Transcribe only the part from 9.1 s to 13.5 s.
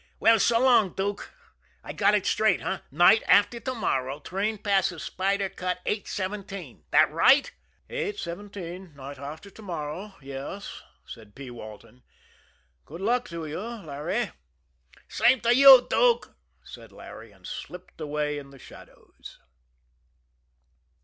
after to morrow yes," said P. Walton. "Good luck to